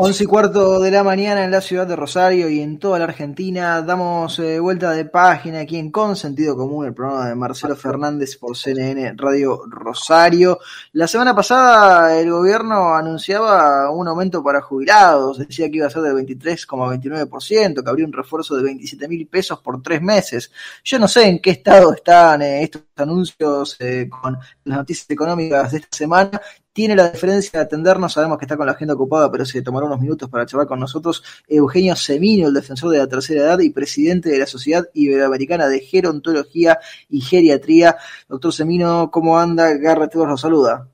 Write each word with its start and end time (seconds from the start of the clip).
11 0.00 0.22
y 0.22 0.26
cuarto 0.28 0.78
de 0.78 0.92
la 0.92 1.02
mañana 1.02 1.42
en 1.42 1.50
la 1.50 1.60
ciudad 1.60 1.84
de 1.84 1.96
Rosario 1.96 2.48
y 2.48 2.60
en 2.60 2.78
toda 2.78 3.00
la 3.00 3.06
Argentina. 3.06 3.82
Damos 3.82 4.38
eh, 4.38 4.60
vuelta 4.60 4.92
de 4.92 5.06
página 5.06 5.58
aquí 5.58 5.76
en 5.76 5.90
Con 5.90 6.14
Sentido 6.14 6.56
Común, 6.56 6.86
el 6.86 6.94
programa 6.94 7.28
de 7.28 7.34
Marcelo 7.34 7.74
Fernández 7.74 8.36
por 8.36 8.56
CNN 8.56 9.14
Radio 9.16 9.64
Rosario. 9.66 10.60
La 10.92 11.08
semana 11.08 11.34
pasada 11.34 12.16
el 12.16 12.30
gobierno 12.30 12.94
anunciaba 12.94 13.90
un 13.90 14.06
aumento 14.06 14.40
para 14.40 14.60
jubilados. 14.60 15.38
Decía 15.38 15.68
que 15.68 15.78
iba 15.78 15.88
a 15.88 15.90
ser 15.90 16.02
del 16.02 16.14
23,29%, 16.14 17.82
que 17.82 17.90
habría 17.90 18.06
un 18.06 18.12
refuerzo 18.12 18.54
de 18.54 18.62
27 18.62 19.08
mil 19.08 19.26
pesos 19.26 19.58
por 19.58 19.82
tres 19.82 20.00
meses. 20.00 20.52
Yo 20.84 21.00
no 21.00 21.08
sé 21.08 21.28
en 21.28 21.40
qué 21.40 21.50
estado 21.50 21.92
están 21.92 22.40
eh, 22.42 22.62
estos 22.62 22.82
anuncios 22.94 23.76
eh, 23.80 24.08
con 24.08 24.38
las 24.62 24.78
noticias 24.78 25.10
económicas 25.10 25.72
de 25.72 25.78
esta 25.78 25.96
semana 25.96 26.40
tiene 26.78 26.94
la 26.94 27.10
diferencia 27.10 27.58
de 27.58 27.64
atendernos, 27.64 28.12
sabemos 28.12 28.38
que 28.38 28.44
está 28.44 28.56
con 28.56 28.64
la 28.64 28.70
agenda 28.70 28.94
ocupada, 28.94 29.32
pero 29.32 29.44
se 29.44 29.62
tomará 29.62 29.86
unos 29.86 30.00
minutos 30.00 30.30
para 30.30 30.46
charlar 30.46 30.68
con 30.68 30.78
nosotros 30.78 31.42
Eugenio 31.48 31.96
Semino, 31.96 32.46
el 32.46 32.54
defensor 32.54 32.90
de 32.92 32.98
la 32.98 33.08
tercera 33.08 33.40
edad 33.40 33.58
y 33.58 33.70
presidente 33.70 34.30
de 34.30 34.38
la 34.38 34.46
Sociedad 34.46 34.84
Iberoamericana 34.94 35.66
de 35.66 35.80
Gerontología 35.80 36.78
y 37.10 37.20
Geriatría. 37.20 37.96
Doctor 38.28 38.52
Semino, 38.52 39.10
¿cómo 39.10 39.40
anda? 39.40 39.74
Garrett 39.74 40.14
los 40.14 40.40
saluda. 40.40 40.86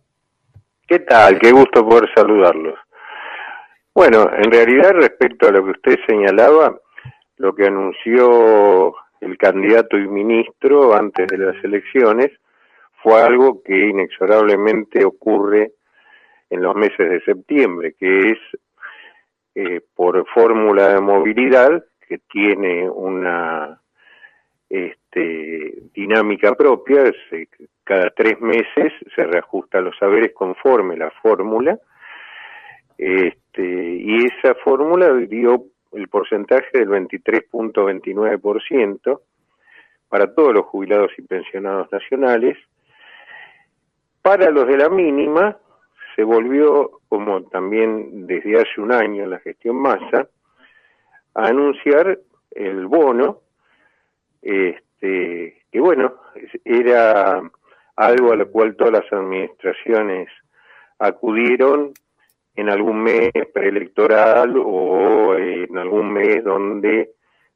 ¿Qué 0.89 1.01
tal? 1.01 1.39
Qué 1.39 1.52
gusto 1.52 1.87
poder 1.87 2.09
saludarlos. 2.14 2.78
Bueno, 3.95 4.30
en 4.42 4.51
realidad 4.51 4.92
respecto 4.94 5.48
a 5.48 5.53
lo 5.53 5.66
que 5.66 5.70
usted 5.72 5.98
señalaba, 6.09 6.75
lo 7.37 7.55
que 7.55 7.66
anunció 7.66 8.94
el 9.20 9.37
candidato 9.37 9.98
y 9.98 10.09
ministro 10.09 10.94
antes 10.94 11.28
de 11.28 11.37
las 11.37 11.62
elecciones 11.62 12.31
fue 13.05 13.22
algo 13.22 13.62
que 13.62 13.91
inexorablemente 13.91 15.05
ocurre 15.05 15.70
en 16.48 16.62
los 16.62 16.74
meses 16.74 17.10
de 17.10 17.20
septiembre, 17.20 17.94
que 17.98 18.30
es 18.30 18.38
eh, 19.55 19.83
por 19.94 20.27
fórmula 20.30 20.94
de 20.94 21.02
movilidad 21.02 21.84
que 22.08 22.20
tiene 22.30 22.88
una 22.88 23.78
este, 24.70 25.75
dinámica 25.92 26.55
propia, 26.55 27.12
cada 27.84 28.08
tres 28.08 28.41
meses 28.41 28.94
se 29.14 29.25
reajustan 29.25 29.84
los 29.84 29.98
saberes 29.98 30.32
conforme 30.32 30.97
la 30.97 31.10
fórmula, 31.10 31.78
este, 32.97 33.62
y 33.62 34.25
esa 34.25 34.55
fórmula 34.64 35.12
dio 35.28 35.66
el 35.92 36.08
porcentaje 36.08 36.70
del 36.72 36.88
23.29% 36.88 39.20
para 40.08 40.34
todos 40.34 40.55
los 40.55 40.64
jubilados 40.64 41.10
y 41.19 41.22
pensionados 41.22 41.92
nacionales, 41.92 42.56
para 44.25 44.50
los 44.50 44.67
de 44.67 44.78
la 44.78 44.89
mínima, 44.89 45.55
se 46.17 46.25
volvió, 46.25 47.00
como 47.11 47.42
también 47.42 48.27
desde 48.27 48.58
hace 48.58 48.81
un 48.81 48.91
año 48.91 49.25
en 49.25 49.31
la 49.31 49.39
gestión 49.41 49.77
masa, 49.77 50.27
a 51.34 51.47
anunciar 51.48 52.19
el 52.53 52.86
bono, 52.86 53.42
este, 54.41 55.62
que 55.70 55.78
bueno, 55.78 56.14
era 56.64 57.42
algo 57.97 58.33
a 58.33 58.36
lo 58.36 58.50
cual 58.50 58.77
todas 58.77 58.94
las 58.94 59.12
administraciones 59.12 60.31
acudieron 60.98 61.92
en 62.56 62.70
algún 62.70 63.03
mes 63.03 63.31
preelectoral 63.53 64.55
o 64.56 65.36
en 65.36 65.77
algún 65.77 66.11
mes 66.14 66.42
donde 66.42 67.11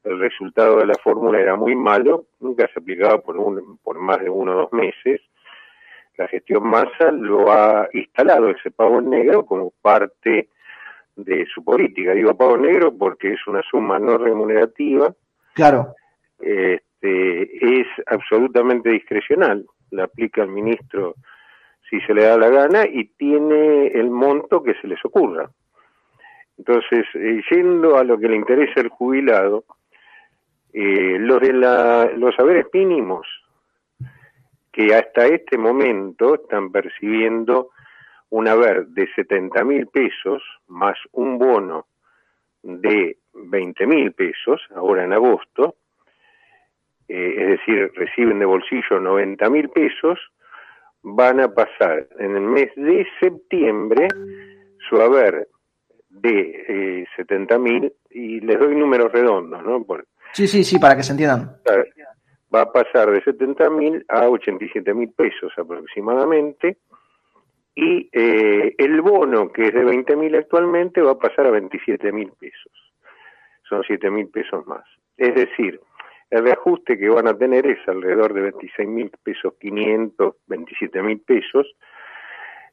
el 0.05 0.19
resultado 0.19 0.81
de 0.81 0.87
la 0.87 0.97
fórmula 1.03 1.41
era 1.41 1.57
muy 1.57 1.75
malo, 1.75 2.27
nunca 2.41 2.69
se 2.71 2.79
aplicaba 2.79 3.23
por, 3.23 3.39
un, 3.39 3.79
por 3.79 3.99
más 3.99 4.21
de 4.21 4.29
uno 4.29 4.53
o 4.53 4.57
dos 4.57 4.73
meses, 4.75 5.23
la 6.19 6.27
gestión 6.27 6.69
Massa 6.69 7.13
lo 7.13 7.51
ha 7.51 7.89
instalado 7.93 8.51
ese 8.51 8.73
pago 8.73 9.01
negro 9.01 9.47
como 9.47 9.73
parte 9.81 10.49
de 11.15 11.47
su 11.47 11.65
política. 11.65 12.13
Digo 12.13 12.37
pago 12.37 12.59
negro 12.59 12.93
porque 12.93 13.33
es 13.33 13.47
una 13.47 13.63
suma 13.63 14.01
no 14.01 14.19
remunerativa. 14.19 15.15
Claro. 15.55 15.95
Este, 16.41 17.81
es 17.81 17.87
absolutamente 18.07 18.91
discrecional. 18.91 19.65
La 19.93 20.05
aplica 20.05 20.43
el 20.43 20.49
ministro 20.49 21.15
si 21.89 22.01
se 22.01 22.13
le 22.13 22.25
da 22.25 22.37
la 22.37 22.51
gana 22.51 22.85
y 22.85 23.05
tiene 23.17 23.87
el 23.87 24.11
monto 24.11 24.63
que 24.63 24.75
se 24.75 24.89
les 24.89 25.03
ocurra. 25.05 25.49
Entonces, 26.59 27.07
eh, 27.15 27.41
yendo 27.49 27.97
a 27.97 28.03
lo 28.03 28.19
que 28.19 28.29
le 28.29 28.37
interesa 28.37 28.81
al 28.81 28.89
jubilado, 28.89 29.65
eh, 30.73 31.17
los 31.21 31.41
de 31.41 31.53
la, 31.53 32.11
los 32.17 32.35
saberes 32.35 32.67
mínimos 32.73 33.27
que 34.73 34.95
hasta 34.95 35.27
este 35.27 35.59
momento 35.59 36.35
están 36.35 36.71
percibiendo 36.71 37.71
un 38.31 38.49
haber 38.49 38.87
de 38.89 39.09
70 39.15 39.65
mil 39.65 39.87
pesos 39.87 40.43
más 40.67 40.97
un 41.13 41.39
bono 41.39 41.87
de 42.63 43.17
20 43.33 43.87
mil 43.87 44.13
pesos, 44.13 44.61
ahora 44.75 45.05
en 45.05 45.13
agosto, 45.13 45.77
eh, 47.09 47.35
es 47.39 47.49
decir, 47.59 47.91
reciben 47.95 48.39
de 48.39 48.45
bolsillo 48.45 49.01
90 49.01 49.49
mil 49.51 49.69
pesos, 49.71 50.19
van 51.03 51.41
a 51.41 51.49
pasar 51.49 52.07
en 52.19 52.37
el 52.37 52.43
mes 52.43 52.71
de 52.77 53.07
septiembre 53.21 54.09
su 54.89 55.01
haber 55.01 55.49
de 56.11 56.65
eh, 56.69 57.07
70 57.17 57.59
mil, 57.59 57.93
y 58.11 58.41
les 58.41 58.59
doy 58.59 58.75
números 58.75 59.13
redondos, 59.13 59.63
¿no? 59.63 59.85
sí, 60.33 60.47
sí, 60.47 60.65
sí, 60.65 60.79
para 60.79 60.97
que 60.97 61.03
se 61.03 61.13
entiendan 61.13 61.57
va 62.55 62.63
a 62.63 62.73
pasar 62.73 63.11
de 63.11 63.23
70 63.23 63.71
mil 63.71 64.05
a 64.09 64.29
87 64.29 64.95
mil 64.95 65.11
pesos 65.13 65.53
aproximadamente 65.57 66.79
y 67.75 68.09
eh, 68.13 68.75
el 68.77 69.01
bono 69.01 69.53
que 69.53 69.67
es 69.67 69.75
de 69.75 69.85
20 69.85 70.17
mil 70.17 70.35
actualmente 70.35 71.01
va 71.01 71.13
a 71.13 71.19
pasar 71.19 71.47
a 71.47 71.51
27 71.51 72.11
mil 72.13 72.33
pesos. 72.33 72.73
Son 73.69 73.83
7 73.87 74.11
mil 74.11 74.29
pesos 74.29 74.67
más. 74.67 74.85
Es 75.17 75.35
decir, 75.35 75.81
el 76.31 76.43
reajuste 76.43 76.99
que 76.99 77.09
van 77.09 77.29
a 77.29 77.37
tener 77.37 77.67
es 77.67 77.79
alrededor 77.87 78.35
de 78.35 78.43
26 78.43 78.89
mil 78.89 79.11
pesos 79.23 79.55
500, 79.61 80.37
27 80.47 81.03
mil 81.03 81.21
pesos, 81.21 81.67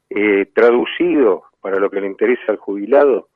eh, 0.09 0.47
traducido 0.53 1.43
para 1.61 1.79
lo 1.79 1.89
que 1.89 2.01
le 2.01 2.07
interesa 2.07 2.51
al 2.51 2.57
jubilado 2.57 3.29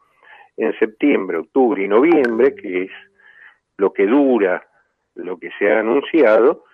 en 0.57 0.77
septiembre, 0.77 1.37
octubre 1.37 1.83
y 1.83 1.87
noviembre, 1.87 2.55
que 2.55 2.83
es 2.83 2.91
lo 3.77 3.93
que 3.93 4.05
dura 4.05 4.68
lo 5.23 5.37
que 5.37 5.49
se 5.57 5.71
ha 5.71 5.79
anunciado, 5.79 6.65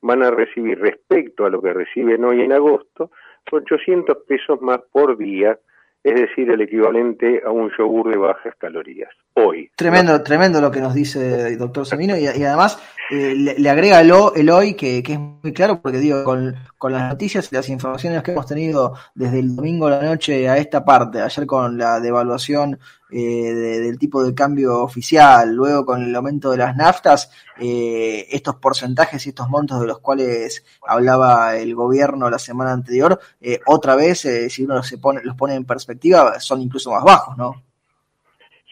van 0.00 0.22
a 0.22 0.30
recibir 0.30 0.78
respecto 0.78 1.44
a 1.44 1.50
lo 1.50 1.60
que 1.60 1.72
reciben 1.72 2.24
hoy 2.24 2.42
en 2.42 2.52
agosto, 2.52 3.10
800 3.50 4.18
pesos 4.28 4.60
más 4.60 4.80
por 4.92 5.16
día, 5.16 5.58
es 6.04 6.14
decir, 6.14 6.50
el 6.50 6.60
equivalente 6.60 7.42
a 7.44 7.50
un 7.50 7.70
yogur 7.76 8.10
de 8.10 8.16
bajas 8.16 8.54
calorías, 8.56 9.10
hoy. 9.46 9.70
Tremendo, 9.76 10.22
tremendo 10.22 10.60
lo 10.60 10.70
que 10.70 10.80
nos 10.80 10.94
dice 10.94 11.48
el 11.48 11.58
doctor 11.58 11.86
Semino 11.86 12.16
y, 12.16 12.26
además 12.26 12.78
eh, 13.10 13.34
le, 13.34 13.70
agrega 13.70 14.00
el, 14.00 14.12
el 14.36 14.50
hoy 14.50 14.74
que, 14.74 14.98
es 14.98 15.18
muy 15.18 15.52
claro 15.52 15.80
porque 15.80 15.98
digo, 15.98 16.24
con, 16.24 16.54
las 16.92 17.08
noticias 17.10 17.48
y 17.50 17.54
las 17.54 17.68
informaciones 17.68 18.22
que 18.22 18.32
hemos 18.32 18.46
tenido 18.46 18.94
desde 19.14 19.38
el 19.38 19.56
domingo 19.56 19.86
a 19.86 19.90
la 19.90 20.02
noche 20.02 20.48
a 20.48 20.58
esta 20.58 20.84
parte, 20.84 21.20
ayer 21.20 21.46
con 21.46 21.78
la 21.78 22.00
devaluación 22.00 22.78
eh, 23.10 23.54
del 23.54 23.98
tipo 23.98 24.22
de 24.22 24.34
cambio 24.34 24.82
oficial, 24.82 25.54
luego 25.54 25.86
con 25.86 26.02
el 26.02 26.14
aumento 26.14 26.50
de 26.50 26.58
las 26.58 26.76
naftas, 26.76 27.30
eh, 27.58 28.26
estos 28.30 28.56
porcentajes 28.56 29.24
y 29.24 29.30
estos 29.30 29.48
montos 29.48 29.80
de 29.80 29.86
los 29.86 30.00
cuales 30.00 30.64
hablaba 30.86 31.56
el 31.56 31.74
gobierno 31.74 32.28
la 32.28 32.38
semana 32.38 32.72
anterior, 32.72 33.18
eh, 33.40 33.60
otra 33.66 33.94
vez, 33.96 34.28
si 34.50 34.62
uno 34.62 34.82
se 34.82 34.98
pone, 34.98 35.22
los 35.24 35.36
pone 35.36 35.54
en 35.54 35.64
perspectiva, 35.64 36.38
son 36.38 36.60
incluso 36.60 36.90
más 36.90 37.02
bajos, 37.02 37.36
¿no? 37.38 37.67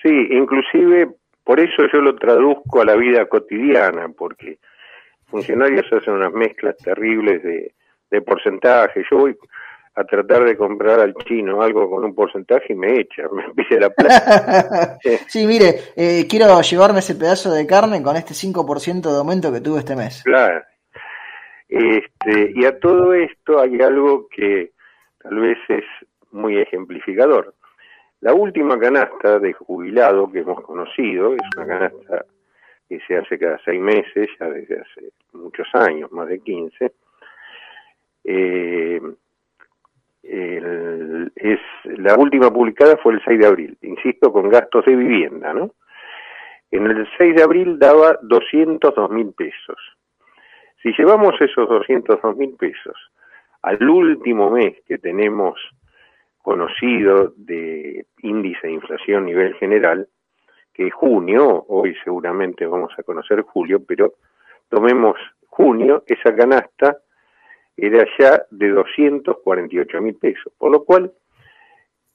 Sí, 0.06 0.28
inclusive 0.30 1.08
por 1.42 1.58
eso 1.58 1.82
yo 1.92 2.00
lo 2.00 2.14
traduzco 2.14 2.80
a 2.80 2.84
la 2.84 2.94
vida 2.94 3.26
cotidiana, 3.26 4.08
porque 4.16 4.58
funcionarios 5.26 5.84
hacen 5.92 6.14
unas 6.14 6.32
mezclas 6.32 6.76
terribles 6.76 7.42
de, 7.42 7.74
de 8.10 8.22
porcentaje. 8.22 9.04
Yo 9.10 9.18
voy 9.18 9.36
a 9.96 10.04
tratar 10.04 10.44
de 10.44 10.56
comprar 10.56 11.00
al 11.00 11.14
chino 11.14 11.60
algo 11.60 11.90
con 11.90 12.04
un 12.04 12.14
porcentaje 12.14 12.72
y 12.72 12.76
me 12.76 13.00
echa, 13.00 13.24
me 13.32 13.52
pide 13.54 13.80
la 13.80 13.90
plata. 13.90 14.98
sí, 15.26 15.44
mire, 15.44 15.74
eh, 15.96 16.26
quiero 16.28 16.60
llevarme 16.60 17.00
ese 17.00 17.16
pedazo 17.16 17.52
de 17.52 17.66
carne 17.66 18.00
con 18.02 18.14
este 18.14 18.32
5% 18.32 19.10
de 19.10 19.18
aumento 19.18 19.52
que 19.52 19.60
tuve 19.60 19.80
este 19.80 19.96
mes. 19.96 20.22
Claro. 20.22 20.62
Este, 21.68 22.52
y 22.54 22.64
a 22.64 22.78
todo 22.78 23.12
esto 23.12 23.60
hay 23.60 23.80
algo 23.80 24.28
que 24.28 24.70
tal 25.20 25.40
vez 25.40 25.58
es 25.68 25.84
muy 26.30 26.58
ejemplificador. 26.58 27.55
La 28.20 28.34
última 28.34 28.78
canasta 28.78 29.38
de 29.38 29.52
jubilado 29.52 30.30
que 30.30 30.40
hemos 30.40 30.60
conocido 30.62 31.34
es 31.34 31.42
una 31.56 31.66
canasta 31.66 32.24
que 32.88 33.00
se 33.06 33.16
hace 33.16 33.38
cada 33.38 33.58
seis 33.64 33.80
meses, 33.80 34.28
ya 34.38 34.48
desde 34.48 34.80
hace 34.80 35.12
muchos 35.32 35.66
años, 35.74 36.10
más 36.12 36.28
de 36.28 36.40
15. 36.40 36.92
Eh, 38.24 39.00
la 41.84 42.16
última 42.16 42.52
publicada 42.52 42.96
fue 42.96 43.14
el 43.14 43.22
6 43.24 43.38
de 43.38 43.46
abril, 43.46 43.78
insisto, 43.82 44.32
con 44.32 44.48
gastos 44.48 44.84
de 44.84 44.96
vivienda, 44.96 45.52
¿no? 45.52 45.72
En 46.70 46.86
el 46.86 47.08
6 47.16 47.36
de 47.36 47.42
abril 47.42 47.78
daba 47.78 48.18
202 48.22 49.10
mil 49.10 49.32
pesos. 49.32 49.78
Si 50.82 50.92
llevamos 50.96 51.40
esos 51.40 51.68
202 51.68 52.36
mil 52.36 52.54
pesos 52.56 52.96
al 53.62 53.82
último 53.88 54.50
mes 54.50 54.76
que 54.86 54.98
tenemos 54.98 55.58
conocido 56.46 57.32
de 57.36 58.06
índice 58.22 58.68
de 58.68 58.74
inflación 58.74 59.24
a 59.24 59.26
nivel 59.26 59.54
general, 59.54 60.06
que 60.72 60.92
junio, 60.92 61.64
hoy 61.66 61.92
seguramente 62.04 62.64
vamos 62.64 62.92
a 62.96 63.02
conocer 63.02 63.40
julio, 63.42 63.82
pero 63.84 64.12
tomemos 64.68 65.16
junio, 65.48 66.04
esa 66.06 66.36
canasta 66.36 66.98
era 67.76 68.06
ya 68.16 68.44
de 68.52 68.68
248 68.68 70.00
mil 70.00 70.14
pesos, 70.14 70.52
por 70.56 70.70
lo 70.70 70.84
cual 70.84 71.10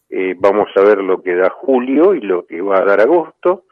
eh, 0.10 0.34
vamos 0.40 0.70
a 0.78 0.82
ver 0.82 1.00
lo 1.00 1.22
que 1.22 1.36
da 1.36 1.50
julio 1.50 2.14
y 2.14 2.22
lo 2.22 2.46
que 2.46 2.62
va 2.62 2.78
a 2.78 2.86
dar 2.86 3.02
agosto, 3.02 3.66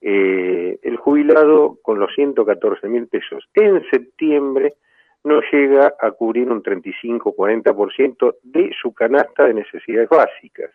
eh, 0.00 0.78
el 0.80 0.96
jubilado 0.96 1.76
con 1.82 1.98
los 1.98 2.14
114 2.14 2.86
mil 2.88 3.08
pesos 3.08 3.48
en 3.52 3.82
septiembre 3.90 4.74
no 5.24 5.40
llega 5.52 5.94
a 6.00 6.10
cubrir 6.12 6.50
un 6.50 6.62
35-40% 6.62 8.36
de 8.42 8.70
su 8.80 8.92
canasta 8.92 9.44
de 9.44 9.54
necesidades 9.54 10.08
básicas. 10.08 10.70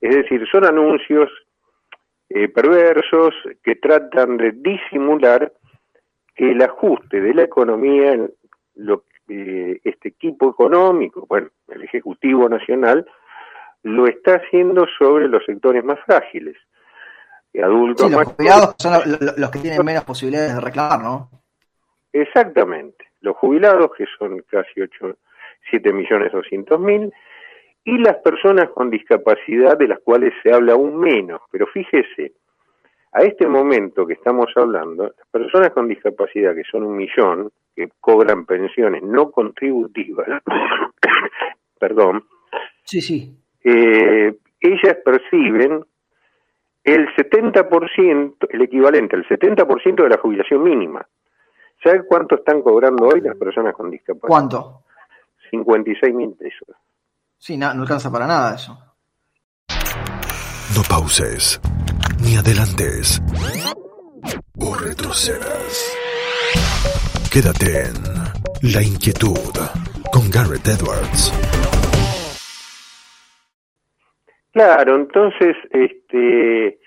Es 0.00 0.14
decir, 0.14 0.46
son 0.50 0.64
anuncios 0.64 1.30
eh, 2.28 2.48
perversos 2.48 3.34
que 3.62 3.76
tratan 3.76 4.36
de 4.36 4.52
disimular 4.52 5.52
que 6.34 6.50
el 6.52 6.62
ajuste 6.62 7.20
de 7.20 7.34
la 7.34 7.42
economía, 7.42 8.16
lo, 8.74 9.04
eh, 9.28 9.80
este 9.84 10.08
equipo 10.10 10.50
económico, 10.50 11.26
bueno, 11.28 11.48
el 11.68 11.82
Ejecutivo 11.82 12.48
Nacional, 12.48 13.06
lo 13.82 14.06
está 14.06 14.36
haciendo 14.36 14.86
sobre 14.98 15.28
los 15.28 15.44
sectores 15.44 15.84
más 15.84 15.98
frágiles 16.04 16.56
adultos. 17.62 18.10
los 18.10 18.24
jubilados 18.24 18.74
son 18.78 18.92
los, 19.36 19.50
que 19.50 19.58
tienen 19.58 19.84
menos 19.84 20.04
posibilidades 20.04 20.54
de 20.54 20.60
reclamar, 20.60 21.00
¿no? 21.00 21.30
Exactamente. 22.12 23.05
Los 23.26 23.36
jubilados, 23.38 23.90
que 23.98 24.04
son 24.16 24.40
casi 24.48 24.80
8, 24.80 25.16
7 25.70 25.92
millones 25.92 26.30
200 26.30 26.78
mil, 26.78 27.12
y 27.84 27.98
las 27.98 28.16
personas 28.18 28.70
con 28.70 28.88
discapacidad, 28.88 29.76
de 29.76 29.88
las 29.88 29.98
cuales 29.98 30.32
se 30.44 30.52
habla 30.52 30.74
aún 30.74 31.00
menos. 31.00 31.40
Pero 31.50 31.66
fíjese, 31.66 32.34
a 33.10 33.22
este 33.22 33.48
momento 33.48 34.06
que 34.06 34.12
estamos 34.12 34.46
hablando, 34.54 35.04
las 35.04 35.28
personas 35.28 35.70
con 35.70 35.88
discapacidad, 35.88 36.54
que 36.54 36.62
son 36.70 36.84
un 36.84 36.96
millón, 36.96 37.50
que 37.74 37.88
cobran 38.00 38.46
pensiones 38.46 39.02
no 39.02 39.32
contributivas, 39.32 40.28
perdón, 41.80 42.24
sí, 42.84 43.00
sí. 43.00 43.36
Eh, 43.64 44.36
ellas 44.60 44.98
perciben 45.04 45.84
el 46.84 47.08
70%, 47.08 48.34
el 48.50 48.62
equivalente 48.62 49.16
al 49.16 49.26
70% 49.26 50.02
de 50.04 50.08
la 50.08 50.18
jubilación 50.18 50.62
mínima. 50.62 51.04
¿Sabe 51.82 52.04
cuánto 52.06 52.36
están 52.36 52.62
cobrando 52.62 53.06
hoy 53.08 53.20
las 53.20 53.36
personas 53.36 53.74
con 53.74 53.90
discapacidad? 53.90 54.28
¿Cuánto? 54.28 54.82
56 55.50 56.14
mil 56.14 56.32
pesos. 56.34 56.68
Sí, 57.38 57.56
no, 57.56 57.72
no 57.74 57.82
alcanza 57.82 58.10
para 58.10 58.26
nada 58.26 58.54
eso. 58.54 58.78
No 60.74 60.82
pauses, 60.88 61.60
ni 62.22 62.36
adelantes, 62.36 63.22
o 64.58 64.74
retrocedas. 64.74 65.96
Quédate 67.32 67.88
en 67.88 68.72
La 68.72 68.82
Inquietud 68.82 69.54
con 70.12 70.30
Garrett 70.30 70.66
Edwards. 70.66 71.32
Claro, 74.52 74.96
entonces, 74.96 75.54
este, 75.70 76.78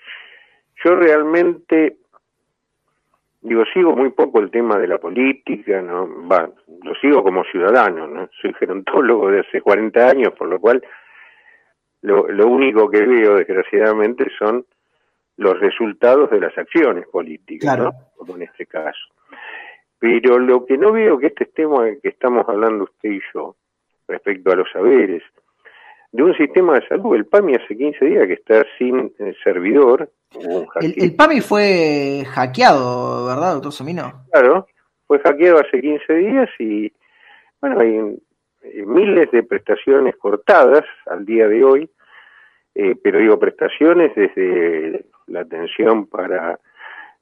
yo 0.84 0.96
realmente, 0.96 1.99
digo, 3.40 3.64
sigo 3.72 3.94
muy 3.96 4.10
poco 4.10 4.40
el 4.40 4.50
tema 4.50 4.78
de 4.78 4.88
la 4.88 4.98
política, 4.98 5.80
¿no? 5.80 6.26
Va, 6.28 6.50
lo 6.82 6.94
sigo 6.96 7.22
como 7.22 7.44
ciudadano, 7.44 8.06
¿no? 8.06 8.28
Soy 8.40 8.52
gerontólogo 8.54 9.30
de 9.30 9.40
hace 9.40 9.60
40 9.60 10.08
años, 10.08 10.32
por 10.36 10.48
lo 10.48 10.60
cual 10.60 10.82
lo, 12.02 12.28
lo 12.28 12.46
único 12.46 12.90
que 12.90 13.00
veo, 13.02 13.36
desgraciadamente, 13.36 14.26
son 14.38 14.64
los 15.36 15.58
resultados 15.58 16.30
de 16.30 16.40
las 16.40 16.56
acciones 16.56 17.06
políticas, 17.08 17.78
¿no? 17.78 17.92
Como 18.16 18.36
en 18.36 18.42
este 18.42 18.66
caso. 18.66 19.00
Pero 19.98 20.38
lo 20.38 20.64
que 20.66 20.76
no 20.76 20.92
veo 20.92 21.18
que 21.18 21.28
este 21.28 21.46
tema 21.46 21.84
que 22.02 22.08
estamos 22.08 22.48
hablando 22.48 22.84
usted 22.84 23.10
y 23.10 23.20
yo, 23.34 23.56
respecto 24.06 24.50
a 24.50 24.56
los 24.56 24.70
saberes, 24.70 25.22
de 26.12 26.22
un 26.22 26.34
sistema 26.36 26.74
de 26.74 26.86
salud. 26.88 27.14
El 27.14 27.26
PAMI 27.26 27.54
hace 27.54 27.76
15 27.76 28.04
días 28.04 28.26
que 28.26 28.34
está 28.34 28.64
sin 28.78 29.12
eh, 29.18 29.34
servidor. 29.44 30.10
El, 30.80 31.14
PAMI 31.14 31.40
fue 31.40 32.24
hackeado, 32.28 33.26
¿verdad, 33.26 33.54
doctor 33.54 33.72
Somino? 33.72 34.24
Claro, 34.32 34.66
fue 35.06 35.18
hackeado 35.20 35.60
hace 35.60 35.80
15 35.80 36.14
días 36.14 36.48
y, 36.58 36.92
bueno, 37.60 37.80
hay 37.80 38.20
eh, 38.62 38.84
miles 38.86 39.30
de 39.30 39.42
prestaciones 39.42 40.16
cortadas 40.16 40.84
al 41.06 41.24
día 41.24 41.48
de 41.48 41.64
hoy, 41.64 41.90
eh, 42.74 42.94
pero 43.02 43.18
digo 43.18 43.38
prestaciones 43.38 44.14
desde 44.14 45.04
la 45.26 45.40
atención 45.40 46.06
para 46.06 46.58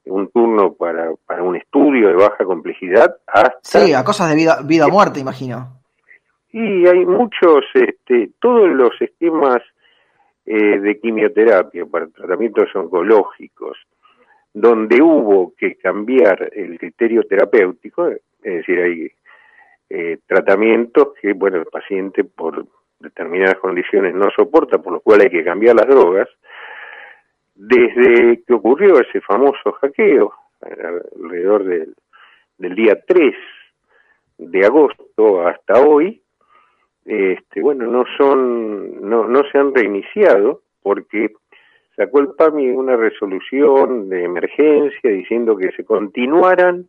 un 0.05 0.31
turno 0.31 0.73
para, 0.73 1.11
para 1.27 1.43
un 1.43 1.57
estudio 1.57 2.09
de 2.09 2.15
baja 2.15 2.45
complejidad 2.45 3.17
hasta... 3.27 3.59
Sí, 3.63 3.93
a 3.93 4.03
cosas 4.05 4.31
de 4.31 4.37
vida, 4.37 4.61
vida 4.65 4.87
o 4.87 4.91
muerte, 4.91 5.21
imagino. 5.21 5.79
Y 6.51 6.87
hay 6.87 7.05
muchos, 7.05 7.65
este, 7.75 8.31
todos 8.41 8.69
los 8.71 8.91
esquemas 9.01 9.63
eh, 10.47 10.79
de 10.81 10.99
quimioterapia 10.99 11.85
para 11.85 12.07
tratamientos 12.09 12.75
oncológicos, 12.75 13.77
donde 14.55 15.03
hubo 15.03 15.55
que 15.55 15.77
cambiar 15.77 16.51
el 16.55 16.79
criterio 16.79 17.23
terapéutico, 17.25 18.09
es 18.09 18.21
decir, 18.43 18.81
hay 18.81 19.13
eh, 19.91 20.19
tratamientos 20.27 21.09
que, 21.21 21.35
bueno, 21.35 21.59
el 21.59 21.67
paciente 21.67 22.25
por 22.25 22.67
determinadas 22.99 23.57
condiciones 23.57 24.15
no 24.15 24.31
soporta, 24.35 24.79
por 24.79 24.95
lo 24.95 25.01
cual 25.01 25.21
hay 25.21 25.31
que 25.31 25.45
cambiar 25.45 25.77
las 25.77 25.87
drogas, 25.87 26.29
desde 27.55 28.43
que 28.45 28.55
ocurrió 28.55 29.01
ese 29.01 29.21
famoso 29.21 29.73
hackeo, 29.73 30.33
alrededor 30.61 31.65
del, 31.65 31.95
del 32.57 32.75
día 32.75 32.99
3 33.07 33.35
de 34.39 34.65
agosto 34.65 35.47
hasta 35.47 35.81
hoy, 35.81 36.23
este, 37.09 37.63
bueno, 37.63 37.87
no 37.87 38.05
son, 38.19 39.09
no, 39.09 39.27
no 39.27 39.43
se 39.51 39.57
han 39.57 39.75
reiniciado 39.75 40.61
porque 40.83 41.33
sacó 41.97 42.21
el 42.21 42.35
PAMI 42.37 42.69
una 42.69 42.99
resolución 42.99 44.11
de 44.11 44.25
emergencia 44.25 45.11
diciendo 45.11 45.57
que 45.57 45.73
se 45.73 45.87
continuaran 45.87 46.87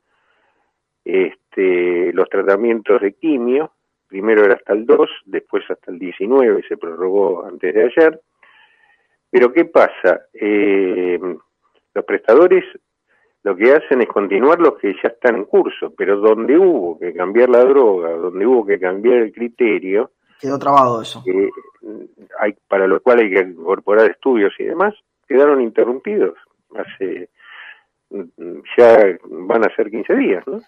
este, 1.05 2.11
los 2.11 2.27
tratamientos 2.27 2.99
de 2.99 3.13
quimio, 3.13 3.71
primero 4.09 4.43
era 4.43 4.55
hasta 4.55 4.73
el 4.73 4.85
2, 4.85 5.09
después 5.25 5.63
hasta 5.69 5.89
el 5.89 5.97
19, 5.97 6.63
se 6.67 6.75
prorrogó 6.75 7.45
antes 7.45 7.73
de 7.73 7.83
ayer. 7.85 8.19
Pero 9.31 9.53
¿qué 9.53 9.63
pasa? 9.63 10.23
Eh, 10.33 11.17
los 11.93 12.05
prestadores 12.05 12.65
lo 13.43 13.55
que 13.55 13.71
hacen 13.71 14.01
es 14.01 14.07
continuar 14.09 14.59
los 14.59 14.77
que 14.79 14.93
ya 15.01 15.09
están 15.09 15.37
en 15.37 15.45
curso, 15.45 15.93
pero 15.97 16.17
donde 16.17 16.57
hubo 16.57 16.99
que 16.99 17.13
cambiar 17.13 17.49
la 17.49 17.63
droga, 17.63 18.11
donde 18.11 18.45
hubo 18.45 18.65
que 18.65 18.77
cambiar 18.77 19.17
el 19.17 19.31
criterio, 19.31 20.11
quedó 20.39 20.57
trabado 20.57 21.01
eso. 21.01 21.23
hay, 22.39 22.55
para 22.67 22.87
lo 22.87 23.01
cual 23.01 23.19
hay 23.19 23.31
que 23.31 23.41
incorporar 23.41 24.09
estudios 24.09 24.53
y 24.59 24.65
demás, 24.65 24.93
quedaron 25.27 25.61
interrumpidos. 25.61 26.37
Hace 26.75 27.29
ya 28.77 29.17
van 29.29 29.63
a 29.63 29.75
ser 29.75 29.89
15 29.89 30.15
días, 30.15 30.43
¿no? 30.47 30.61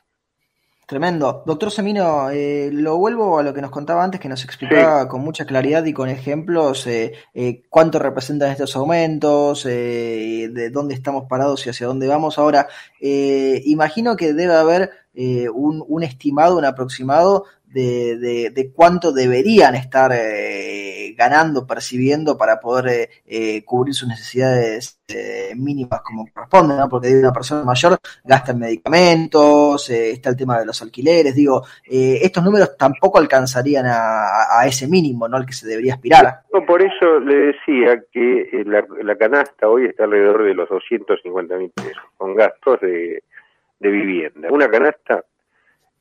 Tremendo. 0.85 1.43
Doctor 1.45 1.71
Semino, 1.71 2.29
eh, 2.31 2.69
lo 2.73 2.97
vuelvo 2.97 3.39
a 3.39 3.43
lo 3.43 3.53
que 3.53 3.61
nos 3.61 3.71
contaba 3.71 4.03
antes, 4.03 4.19
que 4.19 4.27
nos 4.27 4.43
explicaba 4.43 5.07
con 5.07 5.21
mucha 5.21 5.45
claridad 5.45 5.85
y 5.85 5.93
con 5.93 6.09
ejemplos 6.09 6.85
eh, 6.85 7.13
eh, 7.33 7.61
cuánto 7.69 7.97
representan 7.97 8.51
estos 8.51 8.75
aumentos, 8.75 9.63
de 9.63 10.69
dónde 10.69 10.93
estamos 10.93 11.27
parados 11.29 11.65
y 11.65 11.69
hacia 11.69 11.87
dónde 11.87 12.09
vamos. 12.09 12.37
Ahora, 12.37 12.67
imagino 12.99 14.17
que 14.17 14.33
debe 14.33 14.53
haber 14.53 14.89
un, 15.13 15.81
un, 15.87 16.03
estimado, 16.03 16.57
un 16.57 16.65
aproximado 16.65 17.45
de, 17.73 18.51
de, 18.53 18.71
cuánto 18.73 19.11
deberían 19.11 19.75
estar 19.75 20.11
eh, 20.13 21.13
ganando, 21.17 21.65
percibiendo 21.65 22.37
para 22.37 22.59
poder 22.59 22.87
eh, 22.87 23.09
eh, 23.25 23.63
cubrir 23.63 23.93
sus 23.93 24.07
necesidades 24.07 24.99
mínimas 25.57 26.01
como 26.01 26.25
corresponde, 26.33 26.75
¿no? 26.75 26.87
Porque 26.87 27.13
una 27.13 27.33
persona 27.33 27.65
mayor 27.65 27.97
gasta 28.23 28.53
en 28.53 28.59
medicamentos, 28.59 29.89
está 29.89 30.29
el 30.29 30.37
tema 30.37 30.57
de 30.57 30.65
los 30.65 30.81
alquileres, 30.81 31.35
digo, 31.35 31.63
estos 31.83 32.41
números 32.41 32.77
tampoco 32.77 33.19
alcanzarían 33.19 33.87
a, 33.87 34.65
ese 34.65 34.87
mínimo, 34.87 35.27
¿no? 35.27 35.35
Al 35.35 35.45
que 35.45 35.51
se 35.51 35.67
debería 35.67 35.95
aspirar. 35.95 36.43
No, 36.53 36.65
por 36.65 36.81
eso 36.81 37.19
le 37.19 37.35
decía 37.47 38.01
que 38.09 38.63
la, 38.65 38.85
la 39.03 39.17
canasta 39.17 39.67
hoy 39.67 39.87
está 39.87 40.05
alrededor 40.05 40.45
de 40.45 40.53
los 40.53 40.69
250 40.69 41.57
mil 41.57 41.71
pesos, 41.71 42.03
con 42.15 42.33
gastos 42.33 42.79
de 42.79 43.21
vivienda. 43.81 44.47
Una 44.49 44.69
canasta 44.69 45.25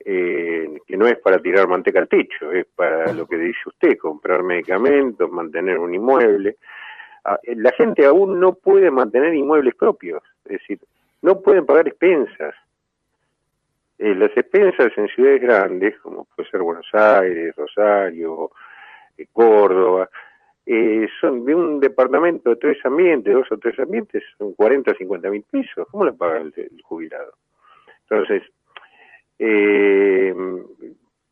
eh, 0.05 0.79
que 0.87 0.97
no 0.97 1.07
es 1.07 1.19
para 1.19 1.39
tirar 1.39 1.69
manteca 1.69 2.01
al 2.01 2.09
techo, 2.09 2.53
es 2.53 2.67
para 2.75 3.13
lo 3.13 3.27
que 3.27 3.37
dice 3.37 3.61
usted, 3.67 3.99
comprar 3.99 4.43
medicamentos, 4.43 5.31
mantener 5.31 5.79
un 5.79 5.95
inmueble. 5.95 6.57
Ah, 7.25 7.39
la 7.45 7.73
gente 7.73 8.07
aún 8.07 8.41
no 8.41 8.55
puede 8.55 8.91
mantener 8.91 9.35
inmuebles 9.35 9.75
propios, 9.75 10.23
es 10.45 10.53
decir, 10.53 10.81
no 11.23 11.41
pueden 11.41 11.67
pagar 11.67 11.87
expensas. 11.87 12.55
Eh, 13.99 14.15
las 14.15 14.35
expensas 14.35 14.91
en 14.97 15.09
ciudades 15.09 15.43
grandes, 15.43 15.99
como 15.99 16.25
puede 16.25 16.49
ser 16.49 16.63
Buenos 16.63 16.89
Aires, 16.95 17.55
Rosario, 17.55 18.51
eh, 19.19 19.27
Córdoba, 19.31 20.09
eh, 20.65 21.09
son 21.21 21.45
de 21.45 21.55
un 21.55 21.81
departamento 21.81 22.51
de 22.51 22.57
tres 22.57 22.79
ambientes, 22.85 23.35
dos 23.35 23.51
o 23.51 23.59
tres 23.59 23.79
ambientes, 23.79 24.23
son 24.39 24.55
40 24.55 24.93
o 24.93 24.95
50 24.95 25.31
mil 25.31 25.43
pesos. 25.43 25.87
¿Cómo 25.91 26.05
le 26.05 26.13
paga 26.13 26.39
el, 26.39 26.81
jubilado? 26.83 27.35
Entonces, 28.09 28.43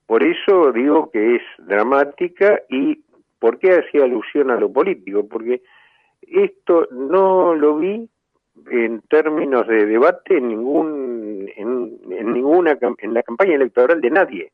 por 0.07 0.23
eso 0.23 0.73
digo 0.73 1.11
que 1.11 1.37
es 1.37 1.43
dramática 1.59 2.63
y 2.71 3.03
¿por 3.39 3.59
qué 3.59 3.73
hacía 3.73 4.05
alusión 4.05 4.51
a 4.51 4.57
lo 4.57 4.73
político? 4.73 5.29
Porque 5.29 5.63
esto 6.23 6.89
no 6.91 7.55
lo 7.55 7.77
vi 7.77 8.09
en 8.71 9.03
términos 9.03 9.67
de 9.69 9.87
debate 9.87 10.39
en 10.39 10.49
ningún 10.49 11.51
en, 11.57 12.33
ninguna 12.33 12.79
en 12.99 13.15
la 13.15 13.23
campaña 13.23 13.55
electoral 13.55 14.01
de 14.01 14.11
nadie. 14.11 14.53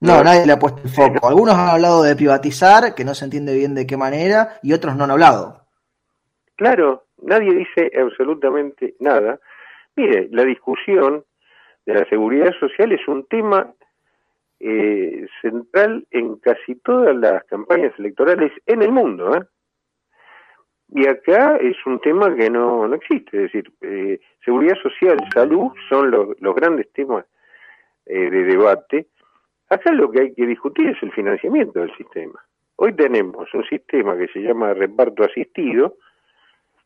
No, 0.00 0.24
nadie 0.24 0.46
le 0.46 0.52
ha 0.52 0.58
puesto 0.58 0.82
el 0.82 0.88
foco. 0.88 1.28
Algunos 1.28 1.54
han 1.54 1.68
hablado 1.68 2.02
de 2.02 2.16
privatizar, 2.16 2.94
que 2.94 3.04
no 3.04 3.14
se 3.14 3.24
entiende 3.24 3.54
bien 3.54 3.74
de 3.74 3.86
qué 3.86 3.96
manera, 3.96 4.58
y 4.60 4.72
otros 4.72 4.96
no 4.96 5.04
han 5.04 5.12
hablado. 5.12 5.60
Claro, 6.56 7.04
nadie 7.22 7.54
dice 7.54 7.90
absolutamente 8.00 8.94
nada. 8.98 9.38
Mire, 9.94 10.28
la 10.32 10.42
discusión 10.44 11.24
de 11.86 11.94
la 11.94 12.04
seguridad 12.08 12.52
social 12.58 12.92
es 12.92 13.06
un 13.08 13.26
tema 13.26 13.72
eh, 14.60 15.26
central 15.40 16.06
en 16.10 16.36
casi 16.36 16.76
todas 16.76 17.16
las 17.16 17.42
campañas 17.44 17.92
electorales 17.98 18.52
en 18.66 18.82
el 18.82 18.92
mundo. 18.92 19.34
¿eh? 19.36 19.42
Y 20.94 21.06
acá 21.06 21.56
es 21.56 21.76
un 21.86 21.98
tema 22.00 22.34
que 22.36 22.48
no, 22.50 22.86
no 22.86 22.94
existe, 22.94 23.36
es 23.36 23.52
decir, 23.52 23.72
eh, 23.80 24.20
seguridad 24.44 24.76
social, 24.82 25.18
salud 25.34 25.72
son 25.88 26.10
los, 26.10 26.40
los 26.40 26.54
grandes 26.54 26.92
temas 26.92 27.24
eh, 28.06 28.30
de 28.30 28.44
debate. 28.44 29.08
Acá 29.68 29.90
lo 29.92 30.10
que 30.10 30.20
hay 30.20 30.34
que 30.34 30.46
discutir 30.46 30.88
es 30.90 31.02
el 31.02 31.12
financiamiento 31.12 31.80
del 31.80 31.96
sistema. 31.96 32.38
Hoy 32.76 32.92
tenemos 32.94 33.52
un 33.54 33.64
sistema 33.64 34.16
que 34.16 34.28
se 34.28 34.40
llama 34.40 34.74
reparto 34.74 35.24
asistido. 35.24 35.96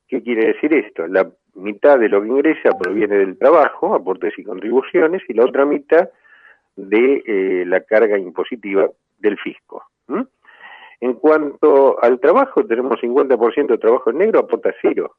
¿Qué 0.08 0.22
quiere 0.22 0.52
decir 0.52 0.72
esto? 0.72 1.06
La 1.08 1.28
mitad 1.56 1.98
de 1.98 2.08
lo 2.08 2.22
que 2.22 2.28
ingresa 2.28 2.70
proviene 2.78 3.16
del 3.16 3.38
trabajo, 3.38 3.94
aportes 3.94 4.34
y 4.38 4.44
contribuciones, 4.44 5.22
y 5.28 5.34
la 5.34 5.44
otra 5.44 5.64
mitad 5.64 6.08
de 6.76 7.22
eh, 7.26 7.64
la 7.66 7.80
carga 7.80 8.18
impositiva 8.18 8.88
del 9.18 9.38
fisco. 9.38 9.82
En 10.98 11.12
cuanto 11.14 12.02
al 12.02 12.18
trabajo, 12.20 12.64
tenemos 12.64 12.98
50% 13.00 13.66
de 13.66 13.78
trabajo 13.78 14.10
en 14.10 14.18
negro, 14.18 14.40
aporta 14.40 14.70
cero. 14.80 15.16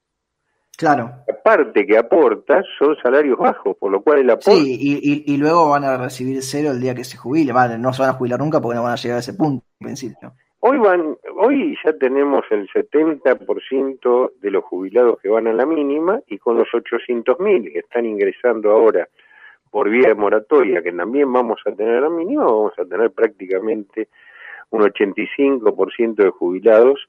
Claro. 0.76 1.12
La 1.28 1.42
parte 1.42 1.86
que 1.86 1.98
aporta 1.98 2.62
son 2.78 2.96
salarios 3.02 3.38
bajos, 3.38 3.76
por 3.78 3.92
lo 3.92 4.02
cual 4.02 4.20
el 4.20 4.30
aporte... 4.30 4.52
Sí, 4.52 4.78
y, 4.80 5.34
y, 5.34 5.38
luego 5.38 5.70
van 5.70 5.84
a 5.84 5.98
recibir 5.98 6.42
cero 6.42 6.72
el 6.72 6.80
día 6.80 6.96
que 6.96 7.04
se 7.04 7.18
jubile. 7.18 7.52
Vale, 7.52 7.78
no 7.78 7.94
se 7.94 8.02
van 8.02 8.12
a 8.12 8.14
jubilar 8.14 8.40
nunca 8.40 8.62
porque 8.62 8.76
no 8.76 8.84
van 8.84 8.94
a 8.94 8.96
llegar 8.96 9.18
a 9.18 9.20
ese 9.20 9.34
punto, 9.34 9.66
en 9.80 9.86
principio. 9.86 10.34
Hoy, 10.60 10.78
van, 10.80 11.18
hoy 11.36 11.78
ya 11.86 11.94
tenemos 11.94 12.44
el 12.50 12.68
70% 12.70 14.32
de 14.42 14.52
los 14.52 14.64
jubilados 14.64 15.20
que 15.22 15.30
van 15.30 15.48
a 15.48 15.54
la 15.54 15.66
mínima 15.66 16.20
y 16.28 16.40
con 16.40 16.58
los 16.58 16.68
800.000 16.70 17.72
que 17.72 17.80
están 17.80 18.06
ingresando 18.06 18.72
ahora 18.72 19.08
por 19.70 19.90
vía 19.90 20.10
de 20.10 20.16
moratoria, 20.16 20.82
que 20.82 20.92
también 20.92 21.32
vamos 21.32 21.62
a 21.66 21.72
tener 21.72 21.98
a 21.98 22.02
la 22.02 22.10
mínima, 22.10 22.46
vamos 22.46 22.74
a 22.80 22.86
tener 22.86 23.12
prácticamente 23.12 24.08
un 24.72 24.82
85% 24.82 26.16
de 26.16 26.30
jubilados, 26.30 27.08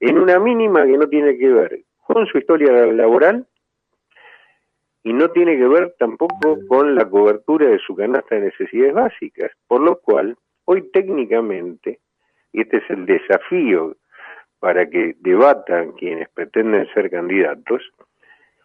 en 0.00 0.18
una 0.18 0.38
mínima 0.38 0.84
que 0.84 0.98
no 0.98 1.08
tiene 1.08 1.36
que 1.38 1.48
ver 1.48 1.80
con 2.04 2.26
su 2.26 2.38
historia 2.38 2.72
laboral 2.86 3.46
y 5.02 5.12
no 5.12 5.30
tiene 5.30 5.56
que 5.56 5.68
ver 5.68 5.94
tampoco 5.98 6.58
con 6.66 6.94
la 6.94 7.08
cobertura 7.08 7.68
de 7.68 7.78
su 7.78 7.94
canasta 7.94 8.34
de 8.34 8.46
necesidades 8.46 8.94
básicas, 8.94 9.52
por 9.66 9.80
lo 9.80 10.00
cual 10.00 10.36
hoy 10.64 10.90
técnicamente, 10.90 12.00
y 12.52 12.62
este 12.62 12.78
es 12.78 12.90
el 12.90 13.06
desafío 13.06 13.96
para 14.58 14.88
que 14.88 15.14
debatan 15.20 15.92
quienes 15.92 16.28
pretenden 16.30 16.86
ser 16.92 17.10
candidatos, 17.10 17.82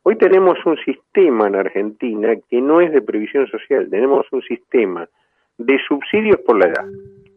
hoy 0.04 0.18
tenemos 0.18 0.58
un 0.66 0.78
sistema 0.78 1.48
en 1.48 1.56
Argentina 1.56 2.36
que 2.50 2.62
no 2.62 2.82
es 2.82 2.92
de 2.92 3.02
previsión 3.02 3.48
social, 3.48 3.90
tenemos 3.90 4.26
un 4.32 4.42
sistema 4.42 5.08
de 5.58 5.78
subsidios 5.88 6.38
por 6.46 6.58
la 6.58 6.68
edad. 6.68 6.86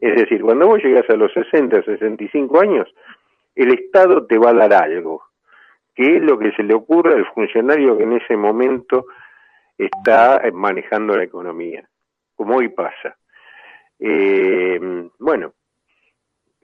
Es 0.00 0.16
decir, 0.16 0.42
cuando 0.42 0.66
vos 0.66 0.82
llegas 0.82 1.08
a 1.10 1.16
los 1.16 1.32
60, 1.32 1.82
65 1.82 2.60
años, 2.60 2.88
el 3.54 3.72
Estado 3.72 4.26
te 4.26 4.38
va 4.38 4.50
a 4.50 4.54
dar 4.54 4.72
algo, 4.74 5.22
que 5.94 6.16
es 6.16 6.22
lo 6.22 6.38
que 6.38 6.52
se 6.52 6.62
le 6.62 6.74
ocurre 6.74 7.14
al 7.14 7.26
funcionario 7.32 7.96
que 7.96 8.04
en 8.04 8.12
ese 8.12 8.36
momento 8.36 9.06
está 9.78 10.42
manejando 10.52 11.16
la 11.16 11.24
economía, 11.24 11.86
como 12.34 12.56
hoy 12.56 12.68
pasa. 12.68 13.16
Eh, 13.98 15.08
bueno, 15.18 15.54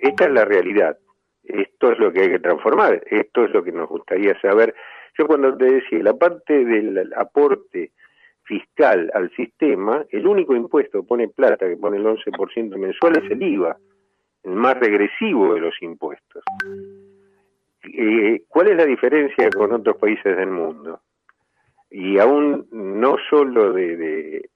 esta 0.02 0.25
es 0.25 0.32
la 0.32 0.44
realidad, 0.44 0.99
esto 1.44 1.92
es 1.92 1.99
lo 2.00 2.12
que 2.12 2.23
hay 2.23 2.30
que 2.30 2.40
transformar, 2.40 3.02
esto 3.06 3.44
es 3.44 3.52
lo 3.52 3.62
que 3.62 3.71
nos 3.71 3.88
gustaría 3.88 4.38
saber. 4.40 4.75
Yo 5.16 5.28
cuando 5.28 5.56
te 5.56 5.64
decía, 5.64 6.02
la 6.02 6.14
parte 6.14 6.64
del 6.64 7.12
aporte 7.16 7.92
fiscal 8.42 9.12
al 9.14 9.30
sistema, 9.37 10.04
el 10.11 10.26
único 10.26 10.56
impuesto 10.56 11.00
que 11.00 11.06
pone 11.06 11.28
plata, 11.28 11.68
que 11.68 11.76
pone 11.76 11.99
el 11.99 12.04
11% 12.04 12.76
mensual, 12.76 13.23
es 13.23 13.30
el 13.30 13.42
IVA, 13.42 13.76
el 14.42 14.52
más 14.52 14.76
regresivo 14.80 15.54
de 15.54 15.61
los 15.61 15.75
impuestos. 15.80 16.42
Eh, 17.85 18.42
¿Cuál 18.49 18.68
es 18.68 18.76
la 18.76 18.85
diferencia 18.85 19.50
con 19.50 19.73
otros 19.73 19.99
países 19.99 20.37
del 20.37 20.50
mundo? 20.50 21.00
Y 21.90 22.18
aún 22.18 22.66
no 22.73 23.16
solo 23.30 23.73
de, 23.73 24.50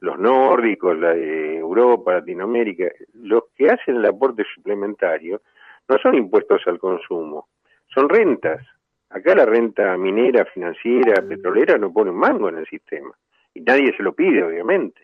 los 0.00 0.18
nórdicos, 0.18 0.98
la 0.98 1.12
de 1.14 1.58
Europa, 1.58 2.14
Latinoamérica, 2.14 2.90
los 3.14 3.44
que 3.54 3.70
hacen 3.70 3.96
el 3.96 4.06
aporte 4.06 4.44
suplementario 4.54 5.42
no 5.88 5.98
son 5.98 6.14
impuestos 6.14 6.62
al 6.66 6.78
consumo, 6.78 7.48
son 7.94 8.08
rentas. 8.08 8.66
Acá 9.10 9.34
la 9.34 9.44
renta 9.44 9.96
minera, 9.96 10.44
financiera, 10.46 11.20
petrolera 11.22 11.76
no 11.76 11.92
pone 11.92 12.10
un 12.10 12.18
mango 12.18 12.48
en 12.48 12.58
el 12.58 12.66
sistema 12.66 13.10
y 13.52 13.60
nadie 13.60 13.94
se 13.96 14.02
lo 14.02 14.14
pide, 14.14 14.42
obviamente. 14.42 15.02